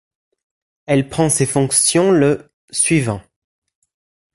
Elle 0.87 1.09
prend 1.09 1.29
ses 1.29 1.45
fonctions 1.45 2.09
le 2.11 2.49
suivant. 2.71 3.21